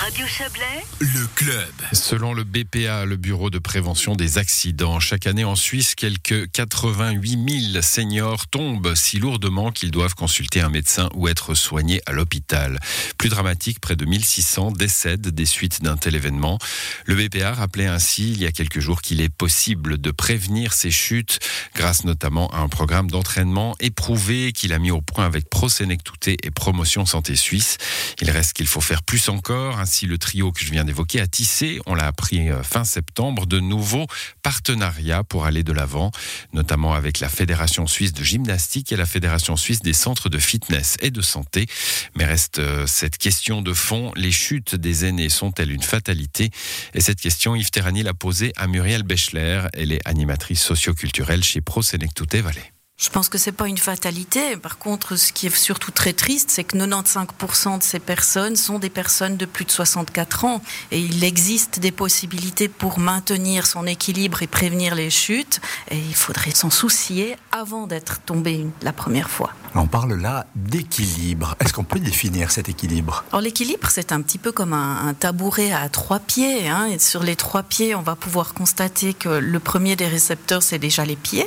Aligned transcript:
Radio 0.00 0.26
Chablais, 0.26 0.82
le 0.98 1.26
club. 1.34 1.74
Selon 1.92 2.32
le 2.32 2.42
BPA, 2.42 3.04
le 3.04 3.18
Bureau 3.18 3.50
de 3.50 3.58
prévention 3.58 4.16
des 4.16 4.38
accidents, 4.38 4.98
chaque 4.98 5.26
année 5.26 5.44
en 5.44 5.56
Suisse, 5.56 5.94
quelques 5.94 6.50
88 6.52 7.70
000 7.72 7.82
seniors 7.82 8.46
tombent 8.46 8.94
si 8.94 9.18
lourdement 9.18 9.70
qu'ils 9.70 9.90
doivent 9.90 10.14
consulter 10.14 10.62
un 10.62 10.70
médecin 10.70 11.10
ou 11.14 11.28
être 11.28 11.52
soignés 11.52 12.00
à 12.06 12.12
l'hôpital. 12.12 12.80
Plus 13.18 13.28
dramatique, 13.28 13.78
près 13.78 13.94
de 13.94 14.06
1600 14.06 14.72
décèdent 14.72 15.28
des 15.28 15.44
suites 15.44 15.82
d'un 15.82 15.98
tel 15.98 16.14
événement. 16.14 16.58
Le 17.04 17.14
BPA 17.14 17.52
rappelait 17.52 17.86
ainsi 17.86 18.32
il 18.32 18.40
y 18.40 18.46
a 18.46 18.52
quelques 18.52 18.80
jours 18.80 19.02
qu'il 19.02 19.20
est 19.20 19.28
possible 19.28 20.00
de 20.00 20.10
prévenir 20.10 20.72
ces 20.72 20.90
chutes 20.90 21.40
grâce 21.74 22.04
notamment 22.04 22.48
à 22.52 22.60
un 22.60 22.68
programme 22.68 23.10
d'entraînement 23.10 23.76
éprouvé 23.80 24.52
qu'il 24.52 24.72
a 24.72 24.78
mis 24.78 24.90
au 24.90 25.02
point 25.02 25.26
avec 25.26 25.50
Prosenectouté 25.50 26.38
et 26.42 26.50
Promotion 26.50 27.04
Santé 27.04 27.36
Suisse. 27.36 27.76
Il 28.22 28.30
reste 28.30 28.54
qu'il 28.54 28.66
faut 28.66 28.80
faire 28.80 29.02
plus 29.02 29.28
encore 29.28 29.78
ainsi, 29.90 30.06
le 30.06 30.18
trio 30.18 30.52
que 30.52 30.64
je 30.64 30.70
viens 30.70 30.84
d'évoquer 30.84 31.20
a 31.20 31.26
tissé, 31.26 31.80
on 31.84 31.96
l'a 31.96 32.06
appris 32.06 32.48
euh, 32.48 32.62
fin 32.62 32.84
septembre, 32.84 33.44
de 33.46 33.58
nouveaux 33.58 34.06
partenariats 34.40 35.24
pour 35.24 35.46
aller 35.46 35.64
de 35.64 35.72
l'avant, 35.72 36.12
notamment 36.52 36.94
avec 36.94 37.18
la 37.18 37.28
Fédération 37.28 37.88
suisse 37.88 38.12
de 38.12 38.22
gymnastique 38.22 38.92
et 38.92 38.96
la 38.96 39.04
Fédération 39.04 39.56
suisse 39.56 39.80
des 39.80 39.92
centres 39.92 40.28
de 40.28 40.38
fitness 40.38 40.96
et 41.00 41.10
de 41.10 41.20
santé. 41.20 41.66
Mais 42.14 42.24
reste 42.24 42.60
euh, 42.60 42.86
cette 42.86 43.18
question 43.18 43.62
de 43.62 43.72
fond, 43.72 44.12
les 44.14 44.30
chutes 44.30 44.76
des 44.76 45.06
aînés 45.06 45.28
sont-elles 45.28 45.72
une 45.72 45.82
fatalité? 45.82 46.52
Et 46.94 47.00
cette 47.00 47.20
question, 47.20 47.56
Yves 47.56 47.72
Terrani 47.72 48.04
l'a 48.04 48.14
posée 48.14 48.52
à 48.56 48.68
Muriel 48.68 49.02
Bechler. 49.02 49.62
Elle 49.72 49.90
est 49.90 50.06
animatrice 50.06 50.62
socioculturelle 50.62 51.42
chez 51.42 51.62
Pro 51.62 51.82
Senectute 51.82 52.36
Valley. 52.36 52.72
Je 53.00 53.08
pense 53.08 53.30
que 53.30 53.38
c'est 53.38 53.50
pas 53.50 53.66
une 53.66 53.78
fatalité. 53.78 54.58
Par 54.58 54.76
contre, 54.76 55.16
ce 55.16 55.32
qui 55.32 55.46
est 55.46 55.56
surtout 55.56 55.90
très 55.90 56.12
triste, 56.12 56.50
c'est 56.50 56.64
que 56.64 56.76
95% 56.76 57.78
de 57.78 57.82
ces 57.82 57.98
personnes 57.98 58.56
sont 58.56 58.78
des 58.78 58.90
personnes 58.90 59.38
de 59.38 59.46
plus 59.46 59.64
de 59.64 59.70
64 59.70 60.44
ans. 60.44 60.60
Et 60.90 61.00
il 61.00 61.24
existe 61.24 61.80
des 61.80 61.92
possibilités 61.92 62.68
pour 62.68 62.98
maintenir 62.98 63.66
son 63.66 63.86
équilibre 63.86 64.42
et 64.42 64.46
prévenir 64.46 64.94
les 64.94 65.08
chutes. 65.08 65.62
Et 65.90 65.96
il 65.96 66.14
faudrait 66.14 66.54
s'en 66.54 66.68
soucier 66.68 67.36
avant 67.52 67.86
d'être 67.86 68.20
tombé 68.20 68.66
la 68.82 68.92
première 68.92 69.30
fois. 69.30 69.54
On 69.74 69.86
parle 69.86 70.14
là 70.14 70.46
d'équilibre. 70.56 71.54
Est-ce 71.60 71.72
qu'on 71.72 71.84
peut 71.84 72.00
définir 72.00 72.50
cet 72.50 72.68
équilibre? 72.68 73.24
Alors 73.30 73.40
l'équilibre, 73.40 73.88
c'est 73.90 74.10
un 74.10 74.20
petit 74.20 74.38
peu 74.38 74.50
comme 74.50 74.72
un, 74.72 75.14
tabouret 75.14 75.72
à 75.72 75.88
trois 75.88 76.18
pieds. 76.18 76.68
Hein. 76.68 76.86
Et 76.86 76.98
sur 76.98 77.22
les 77.22 77.36
trois 77.36 77.62
pieds, 77.62 77.94
on 77.94 78.02
va 78.02 78.16
pouvoir 78.16 78.52
constater 78.52 79.14
que 79.14 79.28
le 79.28 79.60
premier 79.60 79.94
des 79.94 80.08
récepteurs, 80.08 80.62
c'est 80.62 80.78
déjà 80.78 81.04
les 81.04 81.16
pieds. 81.16 81.46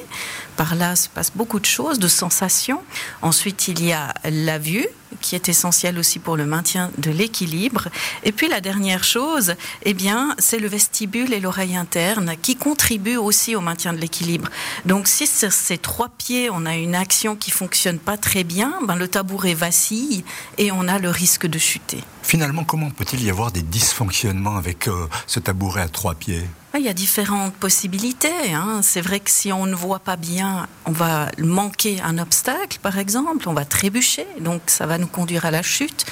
Par 0.55 0.75
là 0.75 0.95
se 0.95 1.09
passe 1.09 1.31
beaucoup 1.35 1.59
de 1.59 1.65
choses, 1.65 1.99
de 1.99 2.07
sensations. 2.07 2.81
Ensuite, 3.21 3.67
il 3.67 3.83
y 3.83 3.91
a 3.91 4.13
la 4.23 4.57
vue, 4.57 4.87
qui 5.21 5.35
est 5.35 5.49
essentielle 5.49 5.97
aussi 5.99 6.19
pour 6.19 6.37
le 6.37 6.45
maintien 6.45 6.91
de 6.97 7.11
l'équilibre. 7.11 7.89
Et 8.23 8.31
puis 8.31 8.47
la 8.47 8.61
dernière 8.61 9.03
chose, 9.03 9.55
eh 9.83 9.93
bien, 9.93 10.35
c'est 10.39 10.59
le 10.59 10.67
vestibule 10.67 11.33
et 11.33 11.39
l'oreille 11.39 11.75
interne 11.75 12.33
qui 12.41 12.55
contribuent 12.55 13.17
aussi 13.17 13.55
au 13.55 13.61
maintien 13.61 13.93
de 13.93 13.97
l'équilibre. 13.97 14.49
Donc, 14.85 15.07
si 15.07 15.27
sur 15.27 15.51
ces 15.51 15.77
trois 15.77 16.09
pieds, 16.09 16.49
on 16.49 16.65
a 16.65 16.75
une 16.75 16.95
action 16.95 17.35
qui 17.35 17.51
fonctionne 17.51 17.99
pas 17.99 18.17
très 18.17 18.43
bien, 18.43 18.73
ben, 18.87 18.95
le 18.95 19.07
tabouret 19.07 19.53
vacille 19.53 20.23
et 20.57 20.71
on 20.71 20.87
a 20.87 20.99
le 20.99 21.09
risque 21.09 21.47
de 21.47 21.59
chuter. 21.59 22.03
Finalement, 22.21 22.63
comment 22.63 22.89
peut-il 22.89 23.23
y 23.23 23.29
avoir 23.29 23.51
des 23.51 23.61
dysfonctionnements 23.61 24.57
avec 24.57 24.87
euh, 24.87 25.07
ce 25.27 25.39
tabouret 25.39 25.81
à 25.81 25.87
trois 25.87 26.15
pieds? 26.15 26.43
Il 26.79 26.85
y 26.85 26.89
a 26.89 26.93
différentes 26.93 27.53
possibilités. 27.53 28.53
Hein. 28.53 28.81
C'est 28.81 29.01
vrai 29.01 29.19
que 29.19 29.29
si 29.29 29.53
on 29.53 29.65
ne 29.65 29.75
voit 29.75 29.99
pas 29.99 30.15
bien, 30.15 30.67
on 30.85 30.91
va 30.91 31.29
manquer 31.37 32.01
un 32.01 32.17
obstacle, 32.17 32.79
par 32.81 32.97
exemple, 32.97 33.47
on 33.47 33.53
va 33.53 33.63
trébucher, 33.63 34.25
donc 34.39 34.61
ça 34.67 34.87
va 34.87 34.97
nous 34.97 35.07
conduire 35.07 35.45
à 35.45 35.51
la 35.51 35.61
chute. 35.61 36.05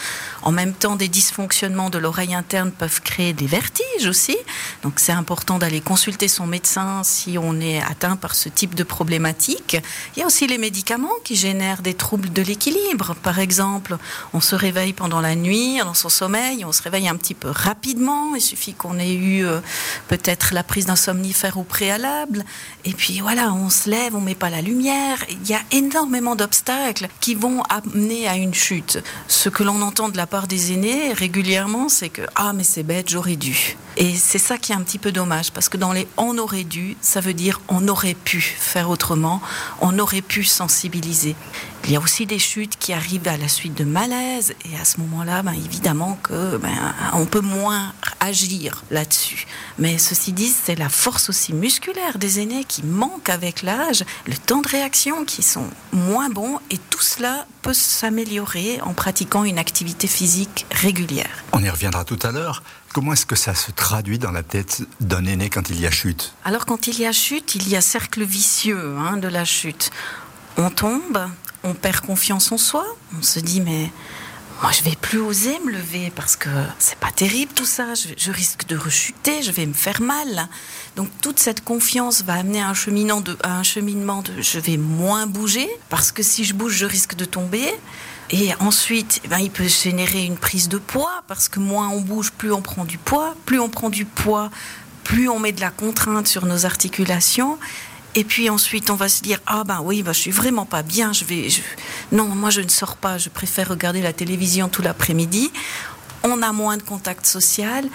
En 0.44 0.52
même 0.52 0.74
temps, 0.74 0.96
des 0.96 1.08
dysfonctionnements 1.08 1.90
de 1.90 1.98
l'oreille 1.98 2.34
interne 2.34 2.72
peuvent 2.72 3.02
créer 3.02 3.34
des 3.34 3.46
vertiges 3.46 4.08
aussi. 4.08 4.38
Donc 4.84 4.94
c'est 4.98 5.12
important 5.12 5.60
d'aller 5.60 5.82
consulter 5.82 6.28
son 6.28 6.48
médecin 6.48 7.02
si 7.04 7.38
on 7.38 7.60
est 7.60 7.82
atteint 7.82 8.16
par 8.16 8.36
ce 8.36 8.50
type 8.50 8.76
de 8.76 8.84
problématique. 8.84 9.78
Il 10.16 10.20
y 10.20 10.24
a 10.24 10.26
aussi 10.26 10.48
les 10.48 10.58
médicaments 10.58 11.10
qui 11.24 11.36
génèrent 11.36 11.82
des 11.82 11.94
troubles 11.94 12.32
de 12.32 12.42
l'équilibre. 12.42 13.16
Par 13.22 13.40
exemple, 13.40 13.98
on 14.34 14.42
se 14.42 14.56
réveille 14.56 14.94
pendant 14.94 15.22
la 15.22 15.36
nuit, 15.36 15.80
dans 15.80 15.94
son 15.94 16.10
sommeil, 16.10 16.66
on 16.66 16.72
se 16.72 16.82
réveille 16.82 17.08
un 17.08 17.16
petit 17.16 17.36
peu 17.36 17.50
rapidement. 17.50 18.36
Il 18.36 18.42
suffit 18.42 18.74
qu'on 18.74 18.98
ait 19.00 19.14
eu 19.14 19.46
euh, 19.46 19.60
peut-être 20.08 20.51
la 20.54 20.64
prise 20.64 20.86
d'un 20.86 20.96
somnifère 20.96 21.58
au 21.58 21.64
préalable. 21.64 22.44
Et 22.86 22.94
puis 22.94 23.20
voilà, 23.20 23.54
on 23.54 23.70
se 23.70 23.90
lève, 23.90 24.16
on 24.16 24.22
met 24.22 24.36
pas 24.36 24.50
la 24.50 24.62
lumière. 24.62 25.24
Il 25.30 25.50
y 25.50 25.54
a 25.54 25.62
énormément 25.72 26.36
d'obstacles 26.36 27.08
qui 27.20 27.36
vont 27.36 27.64
amener 27.64 28.28
à 28.28 28.36
une 28.36 28.54
chute. 28.54 29.04
Ce 29.28 29.50
que 29.50 29.64
l'on 29.64 29.82
entend 29.82 30.10
de 30.10 30.18
la 30.18 30.28
part 30.28 30.48
des 30.48 30.74
aînés 30.74 31.14
régulièrement, 31.14 31.90
c'est 31.90 32.10
que 32.10 32.24
ah 32.36 32.54
mais 32.54 32.64
c'est 32.64 32.84
bête, 32.84 33.10
j'aurais 33.10 33.36
dû. 33.36 33.78
Et 33.98 34.16
c'est 34.16 34.38
ça 34.38 34.58
qui 34.58 34.72
est 34.72 34.76
un 34.76 34.82
petit 34.82 35.00
peu 35.00 35.12
dommage 35.12 35.52
parce 35.52 35.70
que 35.70 35.78
dans 35.78 35.94
les 35.94 36.08
on 36.18 36.38
aurait 36.38 36.64
dû, 36.64 36.96
ça 37.02 37.22
veut 37.22 37.34
dire 37.34 37.62
on 37.68 37.88
aurait 37.88 38.14
pu 38.14 38.42
faire 38.42 38.90
autrement, 38.90 39.42
on 39.82 40.00
aurait 40.00 40.22
pu 40.22 40.44
sensibiliser. 40.44 41.36
Il 41.86 41.92
y 41.92 41.96
a 41.96 42.00
aussi 42.00 42.26
des 42.26 42.40
chutes 42.40 42.78
qui 42.78 42.94
arrivent 42.94 43.28
à 43.28 43.38
la 43.38 43.48
suite 43.48 43.76
de 43.76 43.84
malaise 43.84 44.54
et 44.72 44.78
à 44.80 44.86
ce 44.86 45.00
moment-là, 45.00 45.42
ben, 45.42 45.54
évidemment 45.54 46.18
que 46.24 46.58
ben, 46.58 46.94
on 47.14 47.26
peut 47.26 47.42
moins 47.42 47.94
agir 48.20 48.84
là-dessus. 48.92 49.48
Mais 49.80 49.98
ceci 49.98 50.32
dit, 50.32 50.48
c'est 50.48 50.76
la 50.76 50.90
force 50.90 51.30
aussi 51.30 51.54
musculaire 51.54 52.18
des 52.18 52.40
aînés 52.40 52.66
qui 52.66 52.84
manque 52.84 53.30
avec 53.30 53.64
l'âge, 53.64 54.04
le 54.28 54.38
temps 54.38 54.62
de 54.62 54.68
réaction 54.68 55.26
qui 55.26 55.42
sont 55.42 55.68
moins 55.92 56.30
bons 56.30 56.60
et 56.70 56.78
tout 56.78 57.02
cela 57.02 57.46
peut 57.62 57.74
s'améliorer 57.74 58.80
en 58.82 58.94
pratiquant 58.94 59.44
une 59.44 59.60
activité 59.60 60.08
physique 60.08 60.66
régulière. 60.72 61.44
On 61.52 61.64
y 61.64 61.70
reviendra 61.70 62.06
tout 62.06 62.20
à 62.22 62.32
l'heure. 62.32 62.64
Comment 62.94 63.14
est-ce 63.14 63.26
que 63.26 63.38
ça 63.38 63.56
se 63.56 63.72
traduit 63.72 64.20
dans 64.20 64.32
la 64.32 64.44
tête 64.44 64.84
d'un 65.00 65.26
aîné 65.26 65.50
quand 65.50 65.70
il 65.70 65.80
y 65.80 65.88
a 65.88 65.92
chute? 65.92 66.34
Alors 66.44 66.66
quand 66.66 66.88
il 66.88 67.00
y 67.00 67.06
a 67.06 67.14
chute, 67.14 67.56
il 67.56 67.70
y 67.70 67.78
a 67.78 67.82
cercle 67.82 68.24
vicieux 68.24 68.98
hein, 68.98 69.16
de 69.18 69.30
la 69.30 69.46
chute. 69.46 69.92
On 70.58 70.70
tombe, 70.70 71.30
on 71.64 71.74
perd 71.74 72.02
confiance 72.02 72.52
en 72.52 72.58
soi, 72.58 72.86
on 73.18 73.22
se 73.22 73.40
dit 73.40 73.62
mais 73.62 73.90
moi 74.62 74.72
je 74.72 74.84
vais 74.84 74.96
plus 75.00 75.20
oser 75.20 75.58
me 75.66 75.72
lever 75.72 76.12
parce 76.16 76.36
que 76.36 76.50
c'est 76.78 76.98
pas 76.98 77.12
terrible 77.12 77.52
tout 77.54 77.66
ça, 77.66 77.94
je, 77.96 78.32
risque 78.32 78.68
de 78.68 78.76
rechuter, 78.76 79.42
je 79.42 79.52
vais 79.52 79.66
me 79.66 79.74
faire 79.74 80.02
mal. 80.02 80.48
Donc 80.96 81.10
toute 81.22 81.40
cette 81.40 81.64
confiance 81.64 82.24
va 82.24 82.34
amener 82.34 82.62
à 82.62 82.70
un, 82.70 82.74
cheminement 82.74 83.22
de, 83.22 83.38
un 83.44 83.64
cheminement 83.64 84.22
de 84.22 84.42
je 84.42 84.60
vais 84.60 84.78
moins 84.78 85.26
bouger 85.26 85.70
parce 85.90 86.12
que 86.12 86.22
si 86.22 86.44
je 86.44 86.54
bouge 86.54 86.74
je 86.74 86.86
risque 86.86 87.16
de 87.16 87.26
tomber. 87.26 87.68
Et 88.34 88.54
ensuite, 88.62 89.20
eh 89.26 89.28
ben, 89.28 89.40
il 89.40 89.52
peut 89.52 89.68
générer 89.68 90.24
une 90.24 90.38
prise 90.38 90.70
de 90.70 90.78
poids 90.78 91.22
parce 91.28 91.50
que 91.50 91.60
moins 91.60 91.90
on 91.90 92.00
bouge, 92.00 92.32
plus 92.32 92.54
on 92.54 92.62
prend 92.62 92.86
du 92.86 92.98
poids. 92.98 93.36
Plus 93.46 93.60
on 93.60 93.68
prend 93.68 93.90
du 93.90 94.06
poids, 94.06 94.50
plus 95.04 95.28
on 95.28 95.38
met 95.38 95.52
de 95.52 95.60
la 95.60 95.70
contrainte 95.70 96.28
sur 96.28 96.46
nos 96.46 96.66
articulations. 96.66 97.58
Et 98.16 98.24
puis 98.24 98.50
ensuite, 98.50 98.90
on 98.90 98.96
va 98.96 99.10
se 99.10 99.22
dire 99.22 99.40
ah 99.46 99.64
ben 99.64 99.82
oui, 99.84 100.04
ben, 100.04 100.14
je 100.14 100.20
suis 100.20 100.32
vraiment 100.32 100.66
pas 100.66 100.84
bien. 100.84 101.14
Je 101.14 101.26
vais, 101.26 101.48
non, 102.12 102.26
moi 102.28 102.50
je 102.50 102.62
ne 102.62 102.70
sors 102.70 102.98
pas. 102.98 103.18
Je 103.18 103.30
préfère 103.30 103.70
regarder 103.70 104.02
la 104.02 104.14
télévision 104.14 104.70
tout 104.70 104.82
l'après-midi. 104.82 105.52
On 106.24 106.42
a 106.42 106.52
moins 106.52 106.78
de 106.78 106.84
contact 106.84 107.26
social 107.26 107.86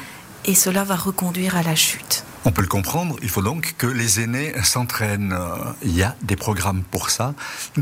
et 0.44 0.54
cela 0.54 0.84
va 0.84 0.97
reconduire 0.97 1.56
à 1.56 1.62
la 1.62 1.75
chute. 1.75 2.26
On 2.49 2.53
peut 2.53 2.62
le 2.62 2.69
comprendre, 2.69 3.17
il 3.23 3.29
faut 3.29 3.43
donc 3.43 3.75
que 3.77 3.89
les 3.89 4.21
aînés 4.21 4.55
s'entraînent. 4.62 5.37
Il 5.83 5.97
y 5.97 6.05
a 6.05 6.15
des 6.23 6.37
programmes 6.37 6.84
pour 6.93 7.11
ça. 7.11 7.34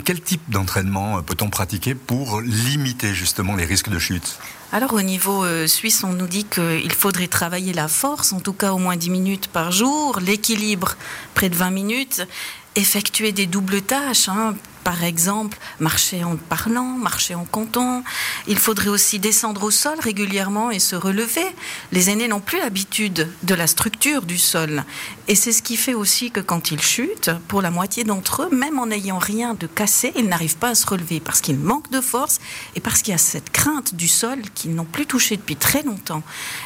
Quel 0.07 0.23
type 0.23 0.41
d'entraînement 0.49 1.23
peut-on 1.23 1.51
pratiquer 1.51 1.95
pour 1.95 2.41
limiter 2.41 3.13
justement 3.13 3.57
les 3.57 3.67
risques 3.67 3.91
de 3.91 3.99
chute? 3.99 4.39
Alors 4.73 4.95
au 4.95 5.03
niveau 5.03 5.45
euh, 5.45 5.67
suisse, 5.67 6.03
on 6.03 6.15
nous 6.15 6.27
dit 6.27 6.45
qu'il 6.45 6.93
faudrait 6.95 7.27
travailler 7.27 7.75
la 7.75 7.89
force, 7.89 8.33
en 8.33 8.41
tout 8.41 8.55
cas 8.55 8.73
au 8.73 8.79
moins 8.79 8.97
10 8.97 9.11
minutes 9.11 9.49
par 9.49 9.71
jour, 9.71 10.19
l'équilibre 10.21 10.97
près 11.35 11.51
de 11.51 11.57
20 11.57 11.71
minutes, 11.71 12.27
effectuer 12.75 13.33
des 13.33 13.45
doubles 13.45 13.83
tâches, 13.83 14.31
hein, 14.31 14.55
par 14.85 15.03
exemple, 15.03 15.59
marcher 15.81 16.23
en 16.25 16.37
parlant, 16.37 16.99
marcher 16.99 17.35
en 17.35 17.45
comptant. 17.45 18.05
Il 18.47 18.59
faudrait 18.59 18.91
aussi 18.91 19.19
descendre 19.19 19.65
au 19.65 19.71
sol 19.71 19.99
régulièrement 19.99 20.71
et 20.71 20.79
se 20.79 20.95
relever. 20.95 21.47
Les 21.91 22.11
aînés 22.11 22.29
n'ont 22.29 22.41
plus 22.41 22.59
l'habitude 22.59 23.29
de 23.43 23.55
la 23.55 23.67
structure 23.67 24.23
du 24.23 24.37
sol. 24.37 24.85
Et 25.27 25.35
c'est 25.35 25.53
ce 25.53 25.63
qui 25.63 25.79
fait 25.79 25.95
aussi 25.95 26.31
que 26.31 26.41
quand 26.41 26.71
ils 26.71 26.83
chutent, 26.83 27.31
pour 27.49 27.63
la 27.63 27.71
moitié 27.71 28.05
d'entre 28.05 28.43
eux, 28.43 28.55
même 28.55 28.79
en 28.79 28.87
n'ayant 28.87 29.19
rien 29.19 29.55
de 29.55 29.67
cassé, 29.67 30.13
ils 30.17 30.29
n'arrivent 30.29 30.59
pas 30.59 30.71
à 30.71 30.75
se 30.75 30.87
relever 30.87 31.19
parce 31.19 31.41
qu'ils 31.41 31.59
manquent 31.59 31.91
de 31.91 32.03
force 32.03 32.39
et 32.77 32.81
parce 32.81 33.01
qu'il 33.01 33.13
y 33.13 33.15
a 33.15 33.19
cette 33.19 33.51
crainte 33.51 33.95
du 33.95 34.07
sol 34.07 34.39
qu'ils 34.55 34.75
n'ont 34.75 34.85
plus 34.85 35.07
touché 35.07 35.39
depuis 35.39 35.57
très 35.57 35.83
longtemps. 35.83 36.23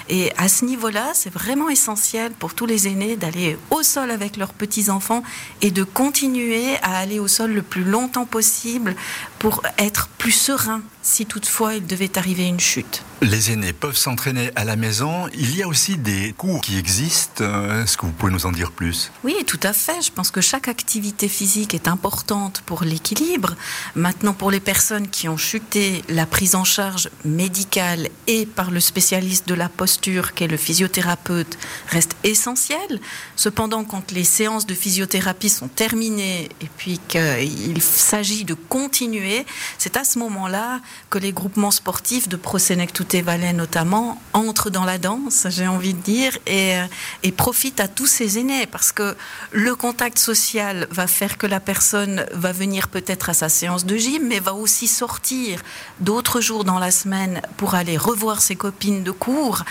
Et 0.08 0.32
à 0.36 0.48
ce 0.48 0.64
niveau-là, 0.64 1.12
c'est 1.14 1.32
vraiment 1.32 1.68
essentiel 1.68 2.32
pour 2.32 2.54
tous 2.54 2.66
les 2.66 2.88
aînés 2.88 3.16
d'aller 3.16 3.56
au 3.70 3.84
sol 3.84 4.10
avec 4.10 4.36
leurs 4.36 4.54
petits-enfants 4.54 5.22
et 5.62 5.70
de 5.70 5.84
continuer 5.84 6.76
à 6.82 6.98
aller 6.98 7.20
au 7.20 7.28
sol 7.28 7.52
le 7.52 7.62
plus 7.62 7.84
long 7.84 8.07
longtemps 8.08 8.24
possible 8.24 8.96
pour 9.38 9.62
être 9.76 10.08
plus 10.18 10.32
serein 10.32 10.80
si 11.02 11.26
toutefois 11.26 11.74
il 11.74 11.86
devait 11.86 12.18
arriver 12.18 12.46
une 12.46 12.60
chute. 12.60 13.02
Les 13.20 13.50
aînés 13.50 13.72
peuvent 13.72 13.96
s'entraîner 13.96 14.50
à 14.54 14.64
la 14.64 14.76
maison. 14.76 15.26
Il 15.34 15.56
y 15.56 15.62
a 15.62 15.68
aussi 15.68 15.96
des 15.96 16.32
cours 16.36 16.60
qui 16.60 16.78
existent. 16.78 17.42
Euh, 17.42 17.82
est-ce 17.82 17.96
que 17.96 18.06
vous 18.06 18.12
pouvez 18.12 18.30
nous 18.30 18.46
en 18.46 18.52
dire 18.52 18.70
plus? 18.70 19.10
Oui, 19.24 19.34
tout 19.46 19.58
à 19.62 19.72
fait. 19.72 20.00
Je 20.02 20.12
pense 20.12 20.30
que 20.30 20.40
chaque 20.40 20.68
activité 20.68 21.28
physique 21.28 21.74
est 21.74 21.88
importante 21.88 22.62
pour 22.64 22.84
l'équilibre. 22.84 23.56
Maintenant, 23.96 24.34
pour 24.34 24.50
les 24.50 24.60
personnes 24.60 25.08
qui 25.08 25.28
ont 25.28 25.36
chuté, 25.36 26.04
la 26.08 26.26
prise 26.26 26.54
en 26.54 26.64
charge 26.64 27.10
médicale 27.24 28.08
et 28.26 28.46
par 28.46 28.70
le 28.70 28.78
spécialiste 28.78 29.48
de 29.48 29.54
la 29.54 29.68
posture, 29.68 30.34
qui 30.34 30.44
est 30.44 30.48
le 30.48 30.56
physiothérapeute, 30.56 31.58
reste 31.88 32.16
essentielle. 32.22 33.00
Cependant, 33.34 33.82
quand 33.84 34.12
les 34.12 34.24
séances 34.24 34.66
de 34.66 34.74
physiothérapie 34.74 35.48
sont 35.48 35.68
terminées 35.68 36.50
et 36.60 36.68
puis 36.76 37.00
qu'il 37.08 37.80
s'agit 37.98 38.44
de 38.44 38.54
continuer, 38.54 39.46
c'est 39.78 39.96
à 39.96 40.04
ce 40.04 40.18
moment-là 40.18 40.80
que 41.10 41.18
les 41.18 41.32
groupements 41.32 41.70
sportifs 41.70 42.28
de 42.28 42.36
Prosenectute 42.36 43.16
Valais 43.16 43.52
notamment 43.52 44.20
entrent 44.32 44.70
dans 44.70 44.84
la 44.84 44.98
danse, 44.98 45.46
j'ai 45.50 45.66
envie 45.66 45.94
de 45.94 46.00
dire, 46.00 46.36
et, 46.46 46.76
et 47.22 47.32
profitent 47.32 47.80
à 47.80 47.88
tous 47.88 48.06
ces 48.06 48.38
aînés 48.38 48.66
parce 48.66 48.92
que 48.92 49.16
le 49.52 49.74
contact 49.74 50.18
social 50.18 50.86
va 50.90 51.06
faire 51.06 51.38
que 51.38 51.46
la 51.46 51.60
personne 51.60 52.26
va 52.32 52.52
venir 52.52 52.88
peut-être 52.88 53.30
à 53.30 53.34
sa 53.34 53.48
séance 53.48 53.84
de 53.84 53.96
gym, 53.96 54.26
mais 54.26 54.40
va 54.40 54.54
aussi 54.54 54.88
sortir 54.88 55.62
d'autres 56.00 56.40
jours 56.40 56.64
dans 56.64 56.78
la 56.78 56.90
semaine 56.90 57.40
pour 57.56 57.74
aller 57.74 57.96
revoir 57.96 58.40
ses 58.40 58.56
copines 58.56 59.02
de 59.02 59.10
cours. 59.10 59.64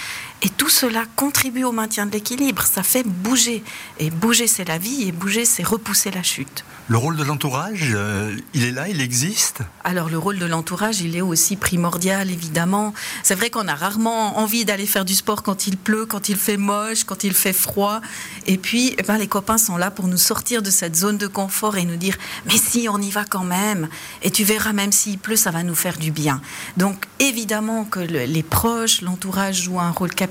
Et 0.43 0.49
tout 0.49 0.69
cela 0.69 1.05
contribue 1.15 1.63
au 1.63 1.71
maintien 1.71 2.05
de 2.05 2.11
l'équilibre. 2.11 2.61
Ça 2.61 2.83
fait 2.83 3.03
bouger. 3.03 3.63
Et 3.97 4.11
bouger, 4.11 4.45
c'est 4.45 4.65
la 4.65 4.77
vie. 4.77 5.07
Et 5.07 5.11
bouger, 5.11 5.45
c'est 5.45 5.63
repousser 5.63 6.11
la 6.11 6.21
chute. 6.21 6.63
Le 6.89 6.97
rôle 6.97 7.17
de 7.17 7.23
l'entourage, 7.23 7.91
euh, 7.93 8.33
il 8.53 8.63
est 8.63 8.71
là, 8.71 8.87
il 8.87 9.01
existe? 9.01 9.59
Alors 9.83 10.07
le 10.07 10.17
rôle 10.17 10.39
de 10.39 10.45
l'entourage, 10.45 11.01
il 11.01 11.17
est 11.17 11.21
aussi 11.21 11.57
primordial, 11.57 12.31
évidemment. 12.31 12.93
C'est 13.23 13.35
vrai 13.35 13.49
qu'on 13.49 13.67
a 13.67 13.75
rarement 13.75 14.37
envie 14.37 14.63
d'aller 14.63 14.85
faire 14.85 15.03
du 15.03 15.13
sport 15.13 15.43
quand 15.43 15.67
il 15.67 15.75
pleut, 15.75 16.05
quand 16.05 16.29
il 16.29 16.37
fait 16.37 16.55
moche, 16.55 17.03
quand 17.03 17.25
il 17.25 17.33
fait 17.33 17.51
froid. 17.51 17.99
Et 18.45 18.57
puis, 18.57 18.95
eh 18.97 19.03
ben, 19.03 19.17
les 19.17 19.27
copains 19.27 19.57
sont 19.57 19.75
là 19.75 19.91
pour 19.91 20.07
nous 20.07 20.17
sortir 20.17 20.61
de 20.61 20.69
cette 20.69 20.95
zone 20.95 21.17
de 21.17 21.27
confort 21.27 21.75
et 21.75 21.83
nous 21.83 21.97
dire, 21.97 22.15
mais 22.45 22.57
si, 22.57 22.87
on 22.89 23.01
y 23.01 23.11
va 23.11 23.25
quand 23.25 23.43
même. 23.43 23.89
Et 24.21 24.31
tu 24.31 24.45
verras, 24.45 24.71
même 24.71 24.93
s'il 24.93 25.17
pleut, 25.17 25.35
ça 25.35 25.51
va 25.51 25.63
nous 25.63 25.75
faire 25.75 25.97
du 25.97 26.11
bien. 26.11 26.41
Donc 26.77 27.05
évidemment 27.19 27.83
que 27.83 27.99
le, 27.99 28.23
les 28.23 28.43
proches, 28.43 29.01
l'entourage 29.01 29.63
jouent 29.63 29.81
un 29.81 29.91
rôle 29.91 30.11
capital 30.11 30.26